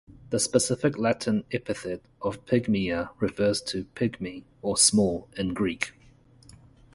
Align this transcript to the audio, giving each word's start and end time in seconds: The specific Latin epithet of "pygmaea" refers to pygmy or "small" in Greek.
The 0.31 0.39
specific 0.39 0.97
Latin 0.97 1.43
epithet 1.51 2.01
of 2.23 2.43
"pygmaea" 2.47 3.09
refers 3.19 3.61
to 3.65 3.85
pygmy 3.93 4.45
or 4.63 4.75
"small" 4.75 5.27
in 5.37 5.53
Greek. 5.53 5.91